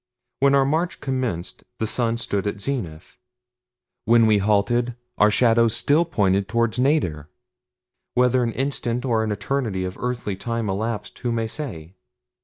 [0.39, 3.19] When our march commenced the sun stood at zenith.
[4.05, 7.29] When we halted our shadows still pointed toward nadir.
[8.15, 11.93] Whether an instant or an eternity of earthly time elapsed who may say.